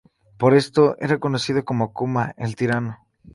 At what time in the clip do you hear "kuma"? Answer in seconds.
1.93-2.33